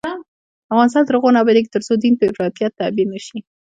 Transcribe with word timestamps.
افغانستان 0.73 1.03
تر 1.05 1.13
هغو 1.17 1.33
نه 1.33 1.39
ابادیږي، 1.43 1.73
ترڅو 1.75 1.93
دین 2.01 2.13
په 2.17 2.25
افراطیت 2.31 2.71
تعبیر 2.79 3.07
نشي. 3.13 3.39